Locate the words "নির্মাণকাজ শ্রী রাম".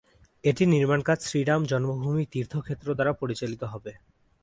0.69-1.61